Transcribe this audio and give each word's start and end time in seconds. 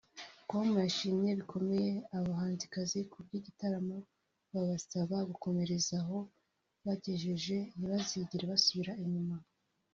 com 0.49 0.65
bashimye 0.77 1.31
bikomeye 1.39 1.91
aba 2.15 2.25
bahanzikazi 2.31 2.99
ku 3.11 3.17
bw’iki 3.25 3.45
gitaramo 3.47 3.97
babasaba 4.53 5.15
gukomereza 5.29 5.93
aho 6.01 6.17
bagejeje 6.85 7.57
ntibazigere 7.77 8.43
basubira 8.51 8.91
inyuma 9.05 9.35